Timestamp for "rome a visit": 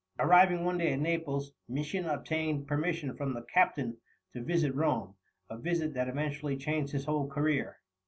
4.73-5.93